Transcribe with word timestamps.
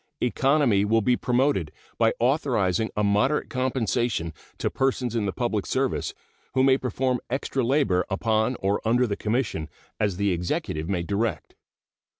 Economy 0.19 0.83
will 0.83 1.03
be 1.03 1.15
promoted 1.15 1.71
by 1.99 2.11
authorizing 2.19 2.89
a 2.97 3.03
moderate 3.03 3.51
compensation 3.51 4.33
to 4.57 4.71
persons 4.71 5.15
in 5.15 5.27
the 5.27 5.31
public 5.31 5.63
service 5.63 6.15
who 6.55 6.63
may 6.63 6.75
perform 6.75 7.19
extra 7.29 7.63
labor 7.63 8.03
upon 8.09 8.55
or 8.61 8.81
under 8.83 9.05
the 9.05 9.15
Commission, 9.15 9.69
as 9.99 10.17
the 10.17 10.31
Executive 10.31 10.89
may 10.89 11.03
direct. 11.03 11.53